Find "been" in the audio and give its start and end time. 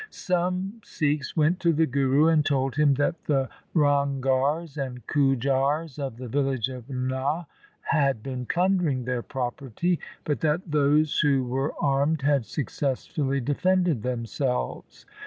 8.23-8.47